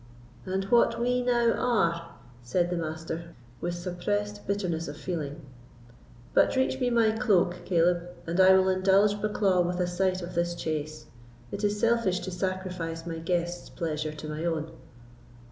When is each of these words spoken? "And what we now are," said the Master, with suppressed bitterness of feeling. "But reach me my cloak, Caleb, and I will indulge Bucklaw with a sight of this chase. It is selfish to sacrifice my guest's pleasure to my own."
"And 0.47 0.63
what 0.71 0.99
we 0.99 1.21
now 1.21 1.51
are," 1.51 2.09
said 2.41 2.71
the 2.71 2.75
Master, 2.75 3.35
with 3.59 3.75
suppressed 3.75 4.47
bitterness 4.47 4.87
of 4.87 4.97
feeling. 4.97 5.41
"But 6.33 6.55
reach 6.55 6.79
me 6.79 6.89
my 6.89 7.11
cloak, 7.11 7.57
Caleb, 7.65 8.09
and 8.25 8.39
I 8.39 8.57
will 8.57 8.67
indulge 8.69 9.21
Bucklaw 9.21 9.61
with 9.63 9.79
a 9.79 9.85
sight 9.85 10.23
of 10.23 10.33
this 10.33 10.55
chase. 10.55 11.05
It 11.51 11.63
is 11.63 11.79
selfish 11.79 12.19
to 12.21 12.31
sacrifice 12.31 13.05
my 13.05 13.19
guest's 13.19 13.69
pleasure 13.69 14.11
to 14.11 14.27
my 14.27 14.43
own." 14.43 14.71